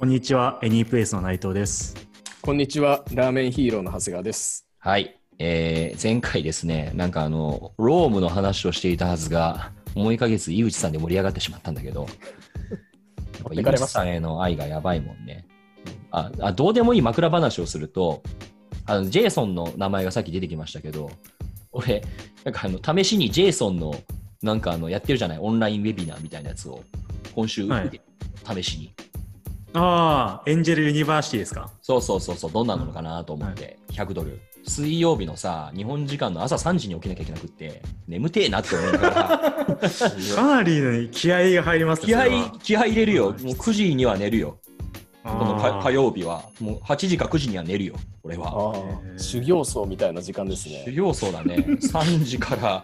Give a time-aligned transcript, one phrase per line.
[0.00, 0.60] こんにちは。
[0.62, 1.96] エニープレイスの内藤です。
[2.40, 3.02] こんにちは。
[3.14, 4.64] ラーメンヒーローの長谷川です。
[4.78, 5.18] はい。
[5.40, 12.06] えー、前回ですね、なんかあの、ロームの話をしていたはずが、もう1ヶ月、井内さんで盛り上がってしまったんだけど、
[13.50, 15.48] 井内さんへの愛がやばいもんね。
[16.12, 18.22] ああどうでもいい枕話をすると、
[18.86, 21.10] あのジェイソンの名前がさっき出てきましたけど、
[21.72, 22.04] 俺、
[22.44, 23.96] なんかあの試しにジェイソンの
[24.44, 26.84] なんかあのやってるじゃない、オンラインウェビナーみたいなやつを
[27.34, 28.00] 今週、はい、
[28.46, 28.94] 試しに。
[29.74, 31.70] ああ、エンジェルユニバーシティですか？
[31.82, 34.40] そうそうそうそう、どんなのかなと思って、はい、100ドル。
[34.66, 39.78] 水曜日のさ、日本時間の朝3時に起きなきゃいけなくって、眠てえなって思いながら。
[40.36, 42.06] かなり気合が入りますね。
[42.06, 43.24] 気合気合入れるよ。
[43.30, 44.58] もう9時には寝るよ。
[45.24, 48.74] この火曜日は、もう8時か9時には寝るよ、俺は。
[49.18, 50.84] 修行僧みたいな時間ですね。
[50.86, 51.56] 修行僧だね。
[51.80, 52.82] 3時から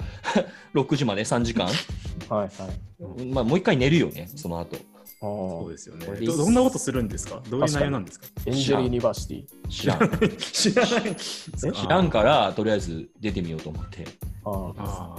[0.75, 1.67] 6時まで3時間。
[1.67, 3.25] はいはい。
[3.27, 4.77] まあ、もう一回寝るよね、その後。
[5.25, 6.37] そうですよねど。
[6.37, 7.43] どんなことするんですか？
[7.49, 8.27] どういう内容なんですか？
[8.47, 9.69] エンジェルユニバーシティ。
[9.69, 9.99] 知らん。
[10.39, 11.17] 知らない。
[11.17, 14.07] 知らんから、とりあえず出てみようと思って。
[14.45, 15.17] ああ。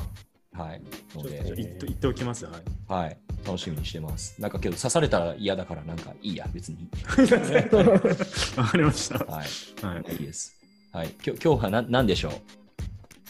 [0.63, 0.81] はい。
[1.15, 2.61] ので言って言っておきますはい。
[2.87, 3.17] はい。
[3.45, 4.39] 楽しみにしてます。
[4.41, 6.89] なんかけど刺されたら嫌だからなんかいいや、別に。
[8.57, 9.19] わかりました。
[9.25, 9.45] はい。
[9.85, 10.13] はい。
[10.13, 10.55] いいです。
[10.91, 11.13] はい。
[11.25, 12.31] 今日今日は何何でしょう？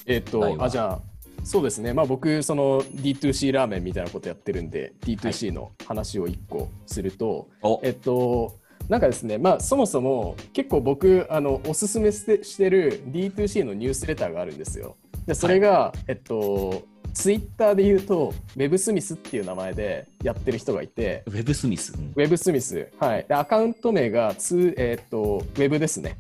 [0.05, 1.01] えっと、あ、じゃあ、
[1.45, 1.93] そうですね。
[1.93, 8.57] まあ僕、その D2C ラーメンみたいなことやってるんで、D2C の話を1個すると、はい、えっと、
[8.89, 14.97] なんかですね、まあ、そもそも結構僕あのおすすめしてる D2C のニュースレターがあるんですよ。
[15.25, 16.83] でそれが、はい、えっと
[17.13, 22.89] ツイッターで言うと、ウェブスミスっていう名前でやってる人がいて、ウェブスミス、うん、ウェブスミス。
[22.99, 23.25] はい。
[23.27, 26.17] で、アカウント名がつ、えー、っと、ウェブですね。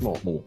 [0.00, 0.26] もう。
[0.26, 0.44] もう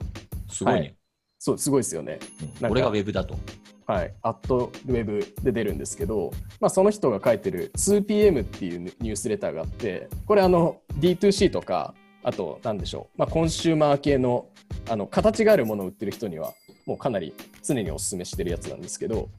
[0.51, 0.95] すごいね、はい、
[1.37, 2.17] そう、すごいですよね。
[2.61, 3.37] うん、俺がウェブだと。
[3.85, 11.93] はい、アットウェブで出るんですけど、まあ、その人が書いてる 2PM っていうニュースレターがあって、これあの D2C とか、
[12.23, 14.47] あと何でしょう、まあ、コンシューマー系の
[14.89, 16.53] あの形があるものを売ってる人には
[16.85, 17.33] もうかなり
[17.63, 19.29] 常にお勧めしてるやつなんですけど、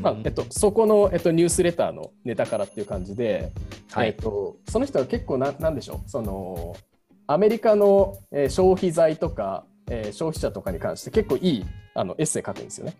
[0.00, 3.52] まあえっと、そこの、えっと、ニュースレターのネタからっていう感じで、
[3.90, 6.76] はい、えっと、その人は結構ななんでしょうその
[7.26, 11.64] アメリカの、えー、消費財とか、えー、消費者とかに関して結構いい
[11.94, 12.94] あのエッセイ書くんですよね。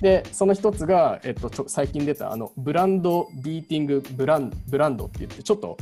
[0.00, 5.76] でその一つが、えっと、最近出たあのブランドビーティングブランブランドって言ってちょっと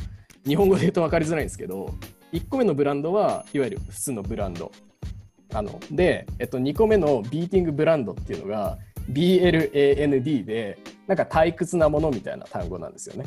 [0.45, 1.93] 日本語で言うと分かりづらいんですけど
[2.31, 4.71] 1個目のブランドはいわゆる普通のブランド。
[5.55, 8.79] あので、えっと、2個目のビーティングブランドっていうのが
[9.11, 13.25] BLAND でなんか退屈なものみたいな単語なんですよね。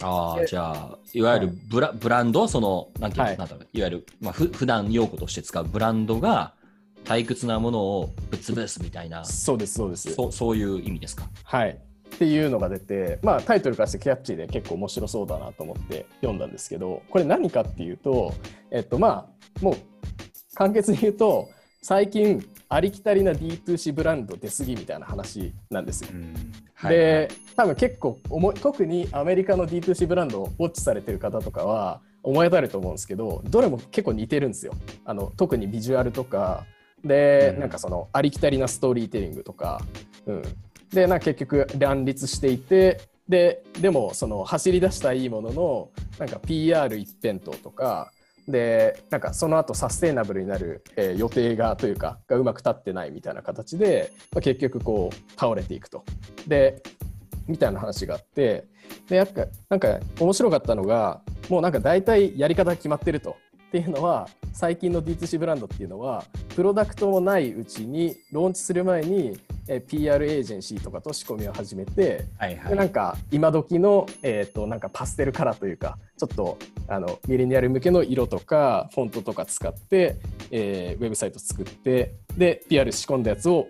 [0.00, 6.54] ああ、じゃあ、いわゆるブラはい、ブランド、その、なんていうの、はい、なんだろう、いわゆる、まあ、ふ普段用語として使うブランドが、
[7.12, 10.14] 退屈なものをぶっ潰すみたいな、そうです、そうです。
[10.14, 11.28] そそういう意味ですか？
[11.44, 11.70] はい。
[11.70, 18.34] っていうのが出て、まあ、タイトルからしてキャッチーで結構面白そうだなと思って読んだんですけど、これ何かっていうと、
[18.70, 19.28] えっと、ま
[19.60, 19.76] あ、もう、
[20.54, 21.48] 簡潔に言うと、
[21.82, 26.10] 最近ありきたりな D2C ブランド出過ぎみたいな話なんですよ。
[26.74, 28.20] はいはい、で多分結構
[28.60, 34.74] 特にアメリカの D2C ブランドをウォッチされてる方とかは思い当たると思うんですけどどれも結構似てるんですよ。
[35.04, 36.64] あの特にビジュアルとか
[37.04, 39.80] で、うん、なんかそのありきたりなストーリーテリングとか、
[40.26, 40.42] うん、
[40.92, 48.10] でな結局乱立していてででもその走り出したいいもののなんか PR 一辺倒とか。
[48.48, 56.04] でなんかその後サステイナブルになる、えー、予定がというかがうまく立ってないみたいな形で、まあ、結局こう倒れていくと。
[56.48, 56.82] で
[57.46, 58.66] みたいな話があって。
[59.08, 63.36] でやっぱなんか面白かったのがもうなんか大体やり方決まってると。
[63.72, 80.16] っていうのは最近の D2C ブランドっていうのはプロダクトもないうちにローンチする前にえ PR エージェンシーとかと仕込みを始めて、はいはい、でなんか今時のえっ、ー、となんかパステルカラーというかちょっとあのミレニアル向けの色とかフォントとか使って、
[80.50, 83.68] えー、ウェブサイト作ってで PR 仕込んだやつを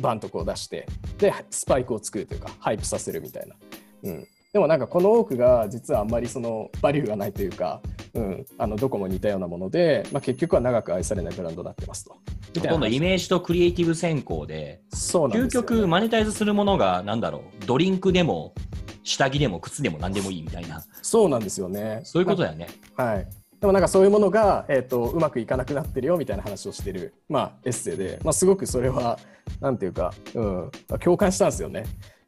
[0.00, 0.88] バンとこう出して
[1.18, 3.54] でスパイクを作るというか hype させるみたいな。
[4.02, 7.82] うんでもなんかこの多くが実はあんまりそのバリューがないというか、
[8.14, 12.16] うん、あのどこも似たようなもので、まあ、結局は長く愛されないブランドになってますと。
[12.58, 18.54] ほとんどイメージとクリエイティブ先行で、そうなんです、ね、究極マネタイズするものが、なんだろう、ドリンクでも
[19.02, 20.82] 下着でも靴でも何でもいいみたいな。
[21.02, 22.00] そうなんですよね。
[22.04, 22.68] そういうことだよね。
[22.96, 23.28] はい。
[23.60, 29.18] でもなんかそういうものが、えーと、うまくいかなくなってるよみたいな話をしてる、まあ、エッセイで、まあ、すごくそれは
[29.60, 31.84] なんていうか、うん、共感したんですよね。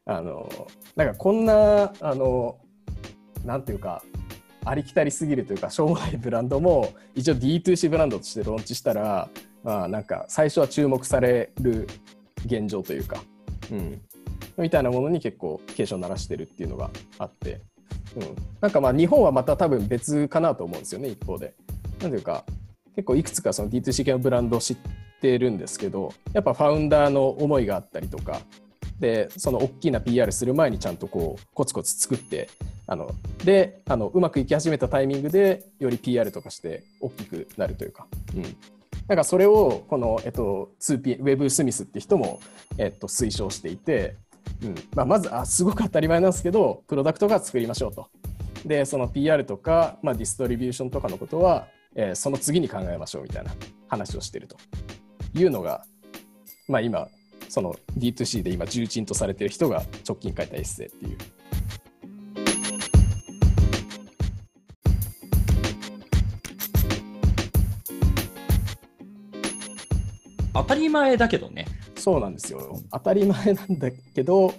[0.08, 0.48] あの
[0.96, 2.56] なんかこんなあの
[3.44, 4.02] なんていうか
[4.64, 9.28] ありきたりすぎるというかしょうもないブランドも一応 D2C ブランドとしてローンチしたら、
[9.62, 11.86] まあ、なんか最初は注目される
[12.46, 13.22] 現状というか、
[13.70, 14.00] うん、
[14.56, 17.60] みたいなものに結構警鐘を鳴らしてるっていうのがあって、
[18.16, 21.54] うん、なんかまあ日本はまた多分別かなと思うんですよね一方で。
[22.00, 22.44] なんていうか
[22.94, 24.76] 結構いくつかその D2C 系のブランドを知っ
[25.20, 28.40] てるんですけどやっぱファウンダーの思いがあったりとか
[29.00, 32.48] でその大きな PR する前にちゃんとこうコツコツ作って
[32.86, 33.10] あの
[33.44, 38.56] であのうまくいき始めたタイミングでより PR とかして大きくなるというか、うん、
[39.06, 42.40] なんかそれをこの、えっと、2P ウェブ・スミスって人も、
[42.76, 44.16] えっと、推奨していて、
[44.62, 44.74] うん。
[44.94, 48.08] まあ、まずあすごく当たり前なんですけどプロダクトが作りましょうと。
[48.64, 53.52] でその PR とか、まあ、ディストリビューションとかのことは、えー、その次に考えましょうみたいな
[53.86, 54.56] 話をしてると。
[55.34, 55.84] いうのが、
[56.68, 57.08] まあ、今
[57.48, 61.18] その D2C で今重鎮とされてる人が直近書いたエッセイっていう。
[70.52, 71.66] 当たり前だけどね。
[71.96, 72.80] そうなんですよ。
[72.92, 74.52] 当たり前なんだけど、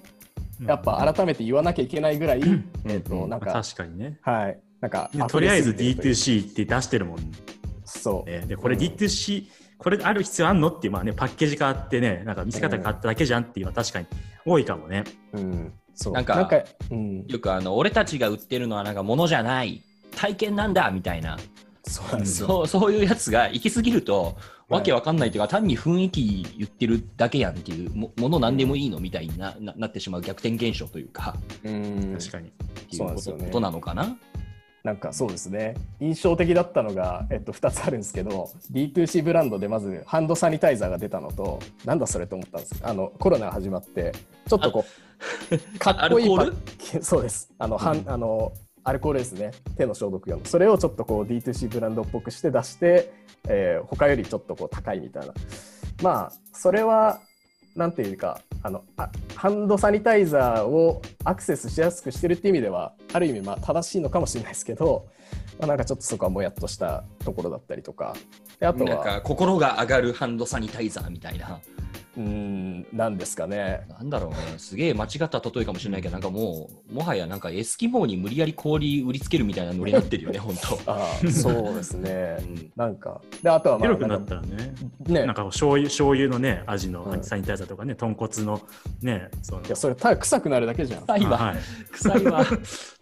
[0.65, 2.41] やっぱ改めて言わなきゃいけないぐらい、
[2.85, 4.17] えっと、なんか、確かにね。
[4.21, 4.59] はい。
[4.81, 7.17] なんか、とりあえず D2C って出してるもん。
[7.85, 8.47] そう。
[8.47, 9.47] で、これ D2C、
[9.79, 10.67] これある必要あんの？
[10.67, 14.07] っていう、まあね、パッケージ変わってね、なんか見せ方変わっただけじゃんっていうのは確かに
[14.45, 15.05] 多いかもね。
[15.33, 15.73] うん。
[15.95, 16.13] そう。
[16.13, 16.61] なんか、なんか
[16.91, 19.81] うん、よくあの、俺たちが売ってるのはなんか物じゃない、
[20.15, 21.37] 体験なんだみたいな。
[21.87, 24.37] そうそうそういうやつが行き過ぎると、
[24.67, 32.49] わけわかんないというか、単に雰囲気言ってるだけやんっていうも、もの何でもいいのみたいになななってしまう逆転現象というか、うん確かに。
[32.49, 32.51] っ
[32.89, 34.17] ていうこと,、ね、ことなのかな。
[34.83, 35.75] なんかそうですね。
[35.99, 44.13] 印象的だったのが、えっと、2つあるんですけど D2C ブランドでまずハンドサニタイザーが出たのとなんだそれと思ったんですあのコロナが始まって
[44.47, 46.29] ちょっとこうかっこいい
[47.01, 47.51] そうです。
[47.59, 48.53] あの、うん、あの
[48.83, 49.51] アルコールですね。
[49.77, 50.45] 手の消毒用の。
[50.45, 53.11] それをちょっとこう D2C ブランドっぽくして出して、
[53.47, 55.33] えー、他よりちょっとこう高いみたいな。
[56.01, 57.19] まあそれは
[57.75, 65.07] なんていうかあのあハンドサニタイザーをアクセスしやすくしてるっていう意味ではある意味まあ正しいのかもしれないですけど、
[65.59, 68.15] まあ、なんかちょっとそこはもやっとしたところだったりとか。
[68.59, 68.89] であとは。
[68.89, 71.59] なんか心が上がるハンドサニタイザーみたいな。
[72.17, 73.87] うんなんですかね。
[73.87, 80.91] なんだろうね、すげえ間違った例えかもしれないけど、なんかもう、もはやなんかエスキモーに無理やり氷売りつけるみたいなノリになってるよね、 本当。
[80.91, 82.37] あそうですね。
[82.39, 84.73] うん、なんか、であとは、まあ、広くなったらね、
[85.07, 88.59] ねなんか醤油醤油のね、味のサニタイザーとかね、豚骨の
[89.01, 91.01] ね、そのいや、それ、ただ臭くなるだけじゃん。
[91.01, 91.37] 臭いわ。
[91.37, 91.57] はい、
[91.91, 92.45] 臭いわ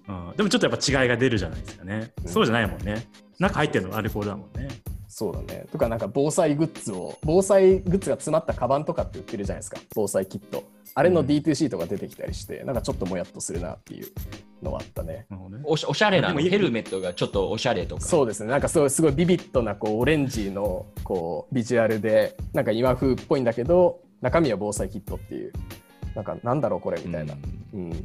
[0.10, 0.38] うん。
[0.38, 2.12] でもちょっとやっぱ違いが出るじゃないですかね。
[2.24, 3.08] うん、そうじゃないもんね。
[3.40, 4.68] 中入ってるのアルコールだもんね。
[5.20, 5.66] そうだね。
[5.72, 10.64] とか、なんか防災グッズを、防災グッズが詰まったカバンとかって売ってるじゃないですか、防災キット。
[10.94, 14.10] あれの D2C とか出てきたりして、うん、なんかちょっともやっとするなっていう
[14.62, 15.26] のはあったね。
[15.64, 18.02] おしおしゃれなヘルメットがちょっとおしゃれとか。
[18.02, 18.52] そうですね。
[18.52, 25.52] なんかすごいすごいビビッドなこうオレンジのこうビジュアルで、なんか今風っぽいんだけど、中身は防災キットっていう、
[26.14, 27.34] なんかなんだろうこれみたいな。
[27.74, 27.96] うん、うん、っ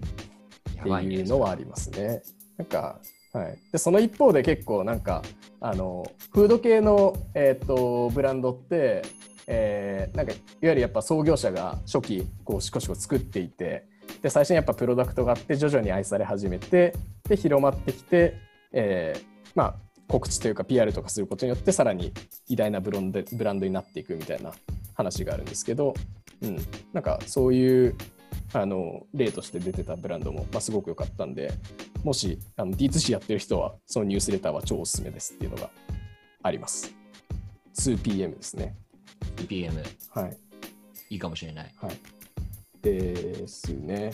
[0.83, 2.23] ていうのはありますね。
[2.57, 2.99] なんか
[3.33, 5.23] はい、でその一方で結構なんか
[5.61, 9.03] あのフード系の、えーと、ブランドって、
[9.47, 13.87] えー、なんかいわゆるやっぱ創業者が初期こうしこしこ作っていて
[14.21, 16.95] で最初にやっぱプロダクトがあって徐々に愛され始めて
[17.27, 18.35] で広まってきて、
[18.73, 19.75] えー、まあ
[20.09, 22.13] 告知というか PR とかすることによってさらに
[22.49, 24.53] 偉大なブロンブランドになっていくみたいな
[24.95, 25.95] 話があるんですけど、
[26.43, 26.59] うん、
[26.93, 27.97] なんかそういう
[28.53, 31.53] あの例として出てたブランドも、まあ、すごく良かったんで
[32.05, 35.71] もしあの D2C やってる人はそのニュースレターは超おすすめですっていうのが
[36.43, 36.95] あります。
[37.79, 38.77] 2PM ですね。
[39.37, 39.73] 2PM
[40.11, 40.37] はい。
[41.11, 41.75] いいかもしれない。
[41.81, 41.97] はい。
[42.83, 44.05] ですね。
[44.05, 44.13] はい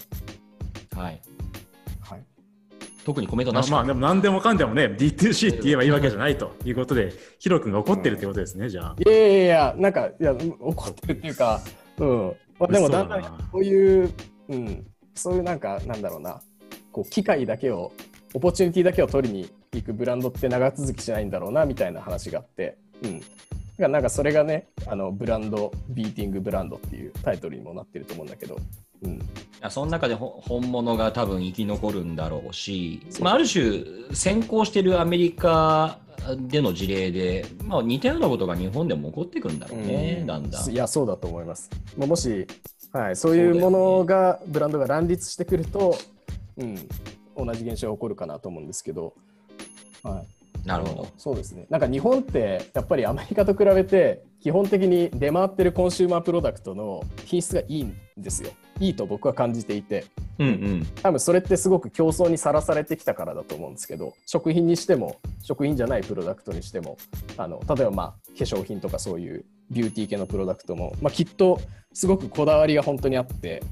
[0.99, 1.38] はい
[3.09, 8.97] 特にコメントなしまあ、でも何でもかんでもね D2C って言えばいいわけじじゃないということでヒロ君が怒ってるってことですね、うん、じゃあ。
[8.99, 11.59] いやいやいやなんかいや怒ってるっていうか
[11.97, 12.37] うん。
[12.59, 14.13] まあ、でもだんだんこういう、
[14.51, 16.43] うん、そういうなんかなんだろうな。
[16.93, 17.93] こう機会だけを
[18.35, 23.29] オポチュニティだけを取りに行くブランドって長続きしないんだろうなみたいな話があって、うん、だか
[23.79, 28.59] らなんかそれがねあのブランドビーティングブランドっていうタイトルにもなってると思うんだけど、
[29.03, 29.21] うん、い
[29.61, 35.99] やその中で本物が多分生き残るんだろうし、まあ、ある種先行してるアメリカ
[36.37, 40.71] での事例で、まあ、似たようなことが日本でも起こってくるんだろうね、うん、だんだん。
[40.71, 41.71] いや、そうだと思います。
[41.97, 42.47] もし、
[42.93, 45.97] はい、そういうものが、ブランドが乱立してくると、
[46.57, 46.77] うん、
[47.37, 49.15] 同じ現象が起こるかなと思うんですけど、
[50.03, 50.27] はい、
[50.69, 51.09] なるほど。
[51.17, 51.67] そうですね。
[51.71, 58.51] なんか日本ってやっぱりアメリカと比べて基本的に出回ってる consumer product の品質がいいんですよ。
[58.79, 60.05] いいと僕は感じていて、
[60.39, 60.87] うんうん。
[61.03, 66.99] 多分それってすごく競争にさらされてきたからだと思うんですけど、食品にしても食品じゃないプロダクトにしても、
[67.37, 68.09] あの例えばまあ
[68.39, 71.61] 化粧品とかそういうビューティー系のプロダクトも、まあ、きっと
[71.93, 73.63] すごくこだわりが本当にあって、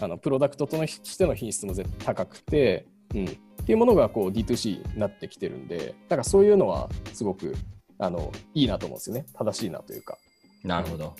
[0.00, 7.56] あのプロダクトとしての品質も絶対高くて、うん、っていうものがこう D2C になってきてるんで、だからそういうのはすごく
[7.98, 9.24] あのいいなと思うんですよね。
[9.32, 10.18] 正しいなというか。
[10.62, 11.06] なるほど。
[11.08, 11.12] っ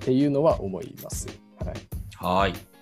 [0.00, 1.28] ていうのは思います。
[1.64, 1.74] はい。
[2.16, 2.73] はい。